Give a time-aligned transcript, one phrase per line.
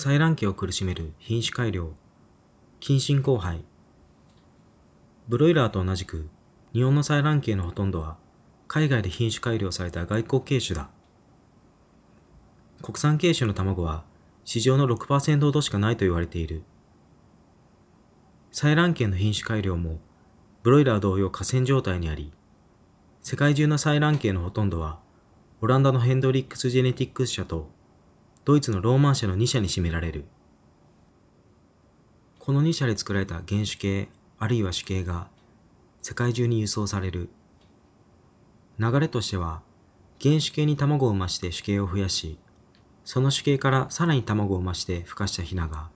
[0.00, 1.92] 採卵系を苦しめる品種改良、
[2.80, 3.62] 近親交配。
[5.28, 6.30] ブロイラーと同じく、
[6.72, 8.16] 日本の採卵系のほとんどは、
[8.66, 10.88] 海外で品種改良された外国系種だ。
[12.80, 14.04] 国産系種の卵は、
[14.46, 16.62] 市場の6%ほどしかないと言われている。
[18.52, 19.98] 採卵系の品種改良も、
[20.62, 22.32] ブロイラー同様河川状態にあり、
[23.20, 24.98] 世界中の採卵系のほとんどは、
[25.60, 27.68] オランダのヘンドリックス・ジェネティックス社と
[28.50, 30.24] ドイツのローマン社の2社に占められる。
[32.40, 34.08] この2社で作られた原種系
[34.40, 35.28] あるいは主系が
[36.02, 37.28] 世界中に輸送される。
[38.80, 39.62] 流れとしては、
[40.20, 42.40] 原種系に卵を産まして主系を増やし、
[43.04, 45.88] その主系からさらに卵を産まして孵化したヒナが、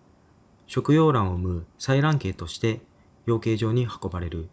[0.68, 2.82] 食用卵を産む採卵系として
[3.26, 4.48] 養鶏場に運ばれる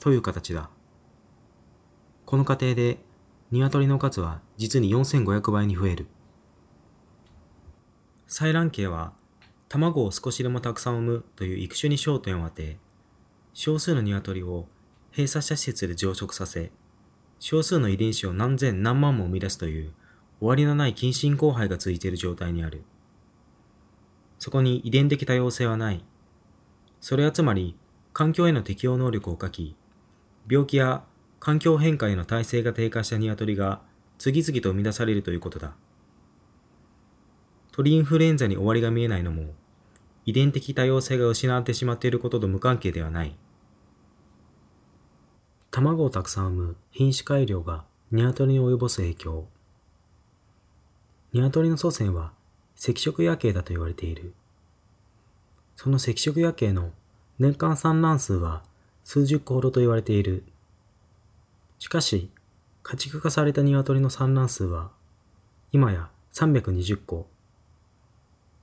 [0.00, 0.70] という形だ。
[2.26, 2.98] この過程で
[3.52, 6.08] 鶏の数は実に4500倍に増える。
[8.28, 9.12] 採卵系は
[9.68, 12.78] 卵を少しでもたくさん産むという育種に焦点を当て、
[13.52, 14.66] 少数の鶏を
[15.10, 16.70] 閉鎖した施設で増殖させ、
[17.38, 19.92] 少数の遺伝子を何千何万も生み出すという
[20.38, 22.84] 終わりのない近親交配が続いている状態にある。
[24.38, 26.04] そこに遺伝的多様性はない。
[27.00, 27.76] それはつまり
[28.12, 29.76] 環境への適応能力を欠き、
[30.48, 31.04] 病気や
[31.40, 33.82] 環境変化への耐性が低下した鶏が
[34.18, 35.74] 次々と生み出されるということだ。
[37.76, 39.52] 鳥インフルエンザに終わりが見えないのも、
[40.24, 43.36] 遺伝的多様性が失われてしまっていることと無関係ではない。
[45.72, 49.48] 卵をたくさん産む品種改良が鶏に及ぼす影響。
[51.32, 52.30] 鶏の祖先は
[52.76, 54.34] 赤色夜景だと言われている。
[55.74, 56.92] その赤色夜景の
[57.40, 58.62] 年間産卵数は
[59.02, 60.44] 数十個ほどと言われている。
[61.80, 62.30] しかし、
[62.84, 64.92] 家畜化された鶏の産卵数は、
[65.72, 67.33] 今や320個。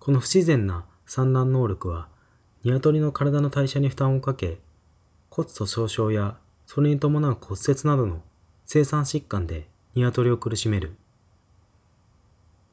[0.02, 2.08] この不自然な産卵能力は、
[2.64, 4.58] 鶏の体の代謝に負担をかけ、
[5.30, 8.24] 骨粗鬆症やそれに伴う骨折などの
[8.66, 10.96] 生産疾患で鶏を苦しめる。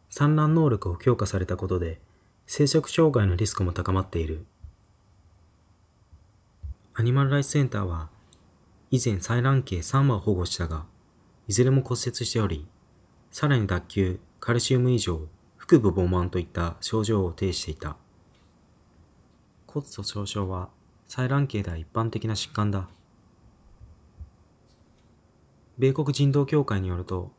[0.09, 2.01] 産卵能力を強化されたことで、
[2.47, 4.47] 生殖障害のリスクも高まっている。
[6.95, 8.09] アニマルライツセンターは、
[8.91, 10.87] 以前採卵系3羽を保護したが、
[11.47, 12.67] いずれも骨折しており、
[13.31, 15.29] さらに脱臼、カルシウム異常、
[15.71, 17.99] 腹部膨満といった症状を呈していた。
[19.67, 20.71] 骨粗鬆症は
[21.09, 22.89] 採卵系では一般的な疾患だ。
[25.77, 27.33] 米国人道協会によると、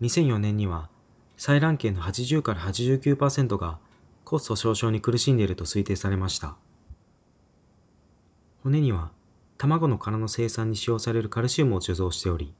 [0.00, 0.88] 2004年には
[1.36, 3.80] 採卵系の80から89%が
[4.24, 6.54] 骨粗鬆症に苦しんでいると推定されました。
[8.62, 9.10] 骨には
[9.58, 12.54] 卵の殻の生産に使用されるカルシウムを貯蔵しており、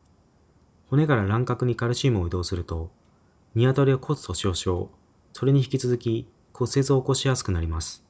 [0.90, 2.90] 骨から卵殻にカルシウムを移動すると、
[3.56, 4.90] 鶏は骨粗鬆症、
[5.32, 8.04] それに引き続き骨折を起こしやすくなります。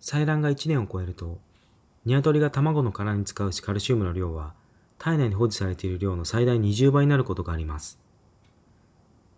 [0.00, 1.38] 採卵が1年を超えると、
[2.04, 4.54] 鶏が卵の殻に使うカルシウムの量は、
[4.98, 8.00] 体内に保持されている量の最大20倍になることがあります。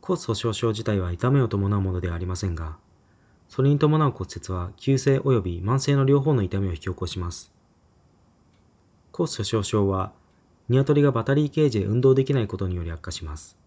[0.00, 2.78] 骨粗鬆症自体は痛みを伴うものではありませんが、
[3.50, 7.52] それに伴う骨折は急性及び慢性の両方の痛みを引き起こします。
[9.12, 10.14] 骨粗鬆症は、
[10.70, 13.58] 鶏がバタリーケージで運動できないことにより悪化します。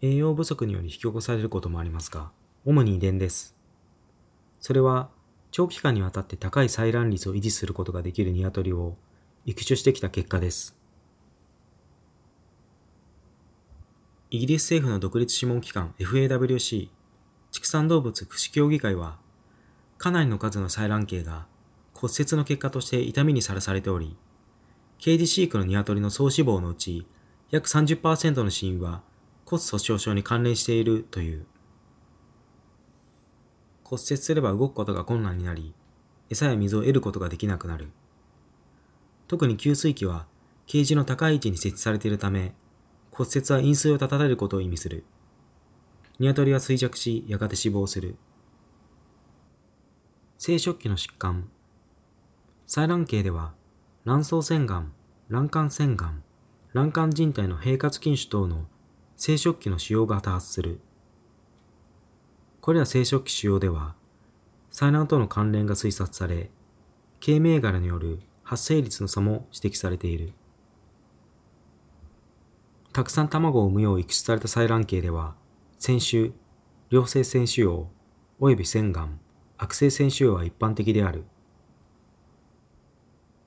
[0.00, 2.30] 栄養不足により引き起こされることもありますが、
[2.64, 3.56] 主に遺伝です。
[4.60, 5.10] それは、
[5.50, 8.96] 長期間にわたって高い採卵率を維持することができる鶏を
[9.44, 10.76] 育種してきた結果です。
[14.30, 16.90] イギリス政府の独立諮問機関 FAWC
[17.50, 19.18] 畜産動物福祉協議会は、
[19.96, 21.46] かなりの数の採卵系が
[21.94, 24.16] 骨折の結果として痛みにさらされており、
[24.98, 27.04] ケージ飼育の鶏の総死亡のうち
[27.50, 29.02] 約30%の死因は
[29.48, 31.46] 骨粗鬆症に関連しているという。
[33.82, 35.72] 骨折すれば動くことが困難になり、
[36.28, 37.88] 餌や水を得ることができなくなる。
[39.26, 40.26] 特に給水器は
[40.66, 42.52] ケージの高い位置に設置されているため、
[43.10, 45.06] 骨折は飲水を立たれることを意味する。
[46.18, 48.16] 鶏は衰弱し、やがて死亡する。
[50.36, 51.48] 生殖器の疾患。
[52.66, 53.54] 採卵系では、
[54.04, 54.88] 卵巣洗顔、
[55.30, 56.10] 卵管洗顔、
[56.74, 58.66] 卵管人体の平滑筋腫等の
[59.20, 60.78] 生殖器の腫瘍が多発する。
[62.60, 63.96] これら生殖器腫瘍では、
[64.70, 66.50] 採卵との関連が推察され、
[67.18, 70.32] 経銘柄による発生率の差も指摘されている。
[72.92, 75.34] たくさん卵を産むよう育種された採卵系では、
[75.80, 76.32] 腺腫、
[76.88, 77.86] 良性腺腫瘍、
[78.38, 79.18] 及び腺がん、
[79.56, 81.24] 悪性腺腫瘍は一般的である。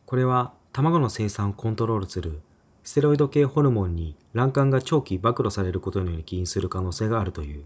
[0.06, 2.42] これは卵の生産をコントロールする
[2.83, 7.66] ステロイド系ホルモンに卵管が長期暴露されることにより起因する可能性があるという。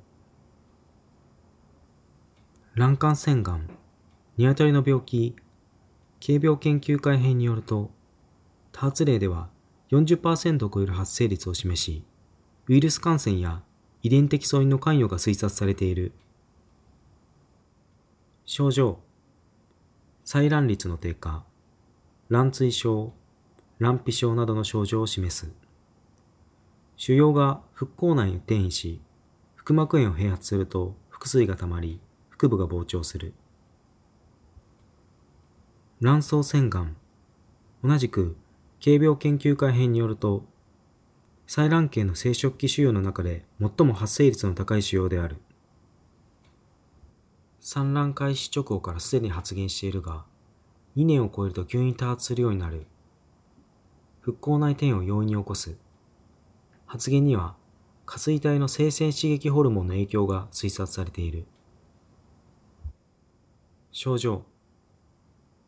[2.76, 3.70] 卵管腺がん、
[4.38, 5.36] ニワトリの病気、
[6.26, 7.92] 軽病研究会編によると、
[8.74, 9.50] 多発例では
[9.92, 12.04] 40%を超える発生率を示し、
[12.68, 13.62] ウイルス感染や
[14.04, 16.12] 遺伝的素因の関与が推察されている。
[18.44, 19.00] 症状、
[20.26, 21.46] 採卵率の低下、
[22.30, 23.14] 卵椎症、
[23.80, 25.52] 卵皮症などの症状を示す。
[26.96, 29.02] 腫瘍が腹腔内に転移し、
[29.56, 32.00] 腹膜炎を併発すると腹水が溜まり、
[32.30, 33.34] 腹部が膨張する。
[36.02, 36.96] 卵巣腺がん。
[37.84, 38.38] 同じく、
[38.84, 40.46] 軽病研究会編によると、
[41.48, 45.38] 採卵系の生殖器腫瘍の中で最も発生率の高い腫瘍である。
[47.60, 50.26] 産卵開始直後からすでに発現しているが、
[50.96, 52.86] 2年を超えると急に多発するようになる。
[54.26, 55.78] 腹腔内転を容易に起こす。
[56.88, 57.56] 発現には、
[58.08, 61.46] 下垂体の生鮮刺激ホルモンの影響が推察されている。
[63.92, 64.42] 症状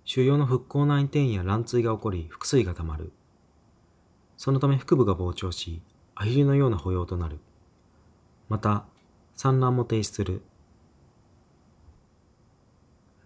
[0.05, 3.11] 腫瘍の腹腔内転移や卵椎が起こり腹水が溜まる。
[4.37, 5.83] そのため腹部が膨張し、
[6.15, 7.37] アヒルのような保養となる。
[8.49, 8.85] また、
[9.35, 10.41] 産卵も停止する。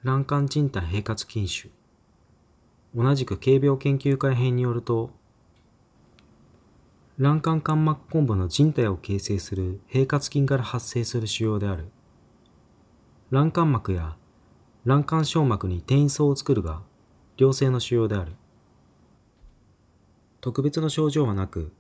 [0.04, 1.70] 卵管人体平滑筋腫。
[2.94, 5.21] 同じく軽病研究会編によると、
[7.22, 11.86] 卵管間膜根部の人体を形成する平滑筋から発生する腫瘍である。
[13.30, 14.18] 卵管膜や
[14.88, 16.82] 卵管小膜に転移層を作るが、
[17.38, 18.32] 良性の腫瘍である。
[20.42, 21.72] 特別の症状はなく、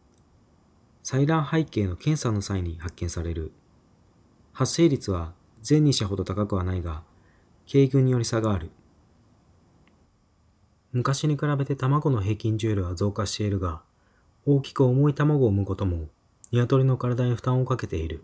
[1.03, 3.51] 採卵背景の検査の際に発見される。
[4.53, 5.33] 発生率は
[5.63, 7.01] 全2社ほど高くはないが、
[7.67, 8.69] 軽群により差がある。
[10.91, 13.81] 昔に比べて卵の平均重量は増加しているが、
[14.43, 16.07] 大きく重い卵を産むことも、
[16.51, 18.23] 鶏の体に負担をかけている。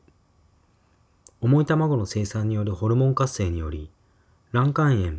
[1.41, 3.91] 重い卵の生産によるホルモン活性により、
[4.51, 5.17] 卵管炎、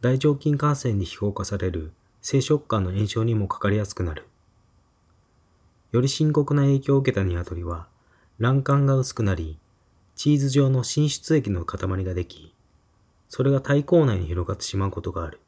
[0.00, 4.26] 大腸菌感染に非効化される生殖管の炎症にもかかりやすくなる。
[5.92, 7.86] より深刻な影響を受けた鶏は、
[8.40, 9.60] 卵管が薄くなり、
[10.16, 12.52] チーズ状の浸出液の塊ができ、
[13.28, 15.38] それが体口内に広がってしまうことがある。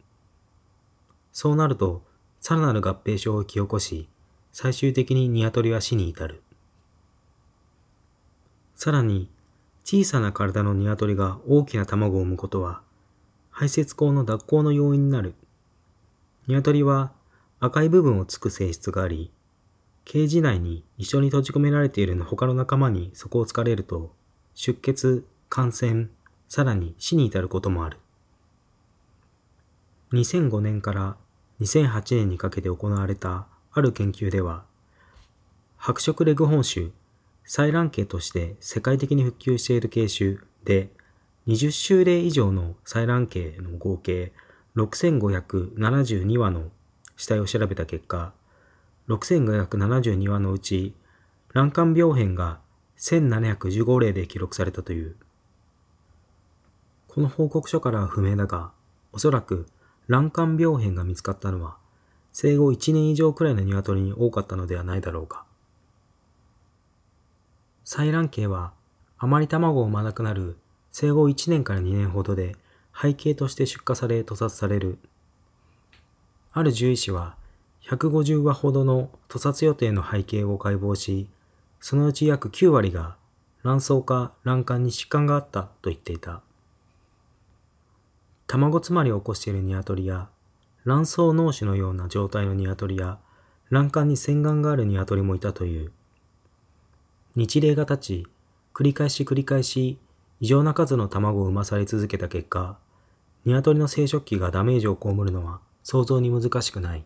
[1.32, 2.04] そうなると、
[2.40, 4.08] さらなる合併症を引き起こし、
[4.52, 6.42] 最終的に鶏は死に至る。
[8.74, 9.28] さらに、
[9.84, 12.82] 小さな体の鶏が大きな卵を産むことは、
[13.50, 15.34] 排泄口の脱行の要因になる。
[16.46, 17.12] 鶏は
[17.60, 19.30] 赤い部分をつく性質があり、
[20.04, 24.14] ケージ内に一緒に閉じ込められているの他の仲間にそこを突かれると、
[24.54, 26.08] 出血、感染、
[26.48, 27.98] さらに死に至ることもある。
[30.12, 31.16] 2005年から
[31.60, 34.64] 2008年にかけて行われたある研究では、
[35.76, 36.90] 白色レグ本種、
[37.46, 40.90] 採卵系として世界的に復旧している系種で、
[41.46, 44.32] 20種類以上の採卵系の合計
[44.76, 46.70] 6572羽の
[47.16, 48.32] 死体を調べた結果、
[49.08, 50.94] 6572羽のうち
[51.52, 52.60] 卵管病変が
[52.98, 55.16] 1715例で記録されたという。
[57.08, 58.72] この報告書からは不明だが、
[59.12, 59.66] おそらく
[60.08, 61.76] 卵管病変が見つかったのは
[62.32, 65.44] 生後1年以上くらいの鶏に多かったのではないだろうか。
[67.84, 68.72] 採卵系は
[69.18, 70.56] あまり卵を産まなくなる
[70.92, 72.56] 生後1年から2年ほどで
[73.00, 74.98] 背景として出荷され屠殺される。
[76.52, 77.36] ある獣医師は
[77.82, 81.28] 150羽ほどの屠殺予定の背景を解剖し、
[81.80, 83.16] そのうち約9割が
[83.62, 86.42] 卵巣か卵管に疾患があったと言っていた。
[88.46, 90.28] 卵詰まりを起こしている鶏や
[90.90, 93.20] 卵巣脳腫のような状態の鶏や
[93.70, 95.92] 卵管に洗顔がある鶏もいたという。
[97.36, 98.26] 日例が立ち、
[98.74, 100.00] 繰り返し繰り返し
[100.40, 102.76] 異常な数の卵を産まされ続けた結果、
[103.44, 107.04] 鶏の生殖器がダメージを被るのは想像に難しくない。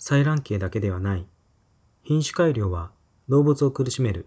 [0.00, 1.26] 採卵系だけではない。
[2.02, 2.90] 品種改良は
[3.28, 4.26] 動物を苦しめる。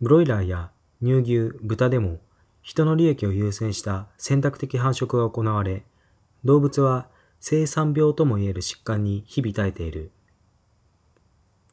[0.00, 0.70] ブロイラーや
[1.02, 2.20] 乳牛、豚でも
[2.62, 5.82] 人の利益を優先した選択的繁殖が行われ、
[6.44, 7.08] 動物は
[7.40, 10.10] 生産病ともいえる疾患に日々耐えている。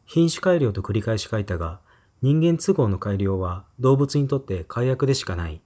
[0.06, 1.80] 品種改良と繰り返し書いたが、
[2.22, 5.62] 人間都合の改良は動物にとって改悪でしかない。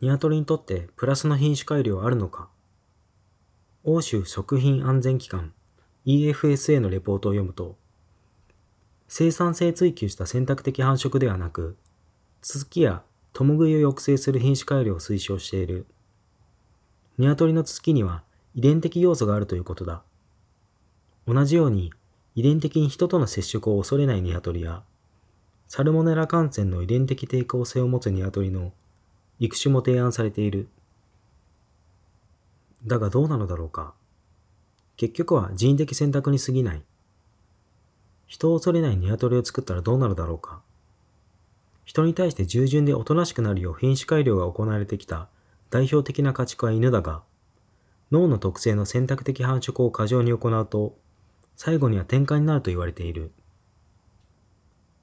[0.00, 2.48] 鶏にとってプラスの品種改良はあるのか
[3.84, 5.52] 欧州食品安全機関
[6.06, 7.76] EFSA のレポートを読むと、
[9.08, 11.76] 生産性追求した選択的繁殖ではなく、
[12.40, 15.86] ツきや共食いを抑制する品種改良を推奨している。
[17.20, 18.22] 鶏のツきには
[18.54, 20.02] 遺伝的要素があるということだ。
[21.28, 21.92] 同じように
[22.34, 24.82] 遺伝的に人との接触を恐れない鶏や、
[25.68, 28.72] サルモネラ感染の遺伝的抵抗性を持つ鶏の
[29.38, 30.68] 育種も提案されている。
[32.86, 33.92] だがどうなのだろうか。
[34.96, 36.82] 結局は人為的選択に過ぎない。
[38.26, 40.62] 人を恐れない鶏を作ったらどうなるだろうか。
[41.84, 45.28] 人に対して従順でおとなしくなるよう品種改良が行われてきた
[45.70, 47.22] 代表的な家畜は犬だが、
[48.10, 50.98] 脳の特性の選択的繁殖を過剰に行うと、
[51.56, 53.30] 最後にはてんかんになると言われている。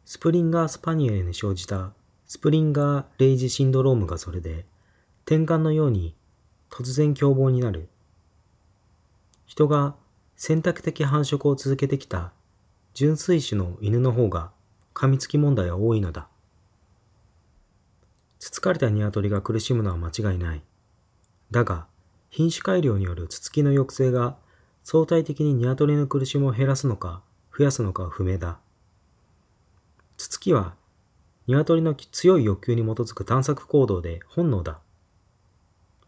[0.06, 1.94] スプリンガースパニエルに生じた
[2.26, 4.66] スプリンガー・レイジシンドロームがそれで、
[5.26, 6.16] 転換のように
[6.70, 7.90] 突然凶暴になる。
[9.46, 9.96] 人が
[10.36, 12.34] 選択的繁殖を続けてきた
[12.94, 14.52] 純粋種の犬の方が
[14.94, 16.28] 噛みつき問題は多いのだ。
[18.40, 20.62] つつかれた鶏が苦しむのは間違いない。
[21.52, 21.88] だが、
[22.30, 24.38] 品種改良によるつつきの抑制が
[24.84, 27.22] 相対的に鶏の苦しみを減らすのか
[27.58, 28.60] 増やすのかは不明だ。
[30.18, 30.76] つつきは
[31.48, 34.80] 鶏の強い欲求に基づく探索行動で本能だ。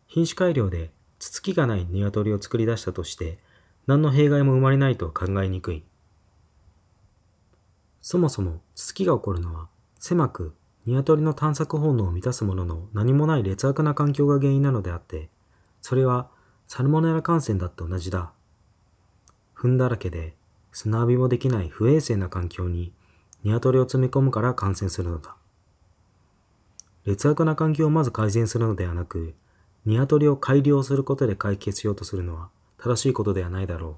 [0.07, 3.39] 品種改良でつつきがない鶏を作り出したとして
[3.87, 5.83] 何の弊害も生まれないとは考えにくい。
[8.01, 9.67] そもそもつつきが起こるのは
[9.99, 10.53] 狭く
[10.89, 15.29] 鶏の探索本能を満たすものの何もない劣悪な環境が原因なのであって、
[15.81, 16.29] それは
[16.67, 18.31] サルモネラ感染だって同じだ。
[19.53, 20.35] 糞だらけで
[20.71, 22.93] 砂浴びもできない不衛生な環境に
[23.43, 25.35] 鶏を積み込むから感染するのだ。
[27.05, 29.33] 劣悪な環境をまず改善するのではなく、
[29.85, 33.97] 鶏を改良することで解決しようとするのは正しいことではないだろ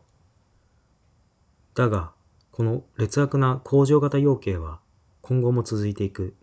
[1.75, 1.77] う。
[1.77, 2.11] だが、
[2.51, 4.79] この劣悪な工場型養鶏は
[5.21, 6.35] 今後も続いていく。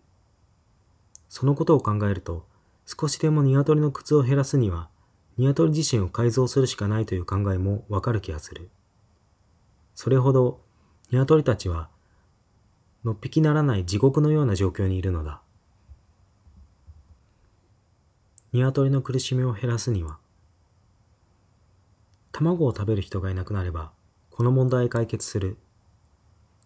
[1.29, 2.45] そのことを考えると、
[2.85, 4.89] 少しでも鶏の靴を減らすには、
[5.37, 8.69] 鶏自身を改造するしかないという考えもわかる気がする。
[9.95, 10.59] それほど、
[11.11, 11.89] 鶏たちは
[13.03, 15.41] のっぴきならない地獄のような状況にいるのだ。
[18.51, 20.17] 鶏の苦しみを減らすには、
[22.33, 23.91] 卵を食べる人がいなくなれば、
[24.31, 25.57] この問題解決する。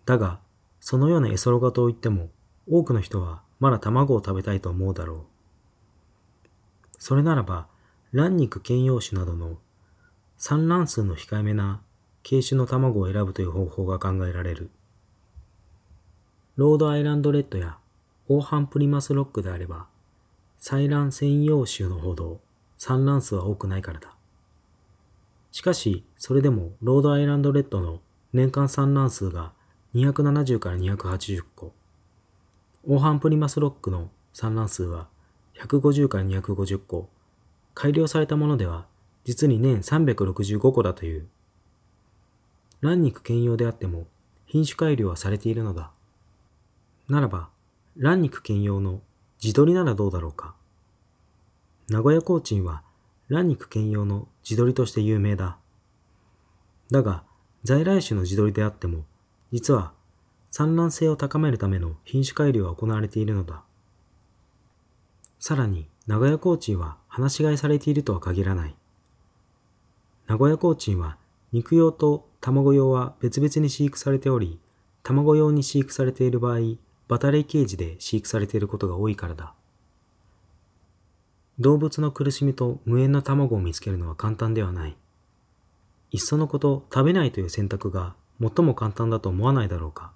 [0.06, 0.40] だが、
[0.80, 2.30] そのようなエソロガと言っても、
[2.70, 5.24] 多くの人はまだ卵を食べたいと思うだろう。
[6.98, 7.68] それならば、
[8.14, 9.58] 卵肉兼用種などの
[10.38, 11.82] 産卵数の控えめな
[12.22, 14.70] 鶏種の卵を選ぶという方法が考えられる。
[16.56, 17.78] ロードアイランドレッドや
[18.30, 19.88] オーハンプリマスロックであれば、
[20.60, 22.40] 採卵専用種のほど
[22.78, 24.16] 産卵数は多くないからだ。
[25.52, 28.00] しかし、それでもロードアイランドレッドの
[28.32, 29.52] 年間産卵数が
[29.94, 31.74] 270から280個、
[32.86, 35.08] オーハンプリマスロックの産卵数は
[35.58, 37.10] 150から250個、
[37.74, 38.88] 改良されたものでは
[39.24, 41.28] 実に年365個だという。
[42.82, 44.06] 卵肉兼用であっても
[44.48, 45.92] 品種改良はされているのだ。
[47.08, 47.48] ならば、
[47.98, 49.02] 卵肉兼用の
[49.40, 50.54] 地鶏ならどうだろうか。
[51.88, 52.84] 名古屋コーチンは
[53.30, 55.58] 卵肉兼用の地鶏として有名だ。
[56.92, 57.24] だが、
[57.64, 59.06] 在来種の地鶏であっても、
[59.54, 59.94] 実は
[60.56, 63.64] 産卵性を高めるための品種改良が行われているのだ。
[65.40, 68.76] さらに、名古屋コーチンは放し飼いされているとは限らない。
[70.28, 71.18] 名古屋コーチンは
[71.54, 74.60] 肉用と卵用は別々に飼育されており、
[75.02, 76.60] 卵用に飼育されている場合、
[77.08, 79.56] バタレイケージで飼育されていることが多いからだ。
[81.58, 84.96] 動物の苦しみと無縁の卵を見つけるのは簡単ではない。
[86.12, 90.14] いっそのこと食べないという選択が最も簡単だと思わないだろうか。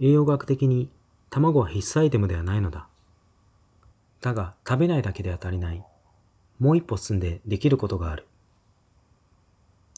[0.00, 0.90] 栄養学的に
[1.30, 2.86] 卵は必須アイテムではないのだ。
[4.20, 5.82] だが食べないだけでは足りない。
[6.58, 8.26] もう一歩進んでできることがある。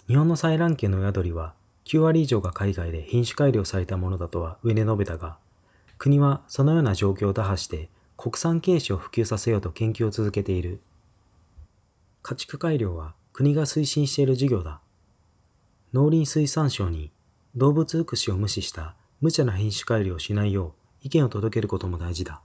[0.07, 5.39] 日本の採卵系の親鳥は9割以上が海外で品種改良されたものだとは上で述べたが、
[5.99, 10.81] 国はそのような状況を打破して国産軽種を普及させようと研究を続けている。
[12.23, 14.81] 家畜改良は国が推進している事業だ。
[15.95, 17.11] 農林水産省に
[17.57, 22.41] 動物福祉を無視した無茶な品種改良をしないよう意見を届けることも大事だ。